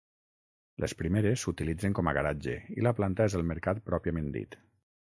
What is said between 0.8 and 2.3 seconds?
Les primeres s'utilitzen com a